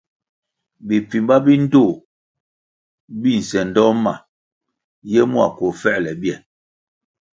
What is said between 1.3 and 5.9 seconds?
bi ndtoh bi nsendoh ma ye mua koh